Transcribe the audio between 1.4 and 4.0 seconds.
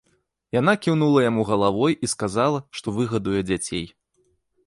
галавой і сказала, што выгадуе дзяцей.